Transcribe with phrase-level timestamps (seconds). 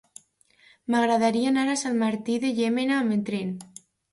[0.93, 3.57] M'agradaria anar a Sant Martí de Llémena amb tren.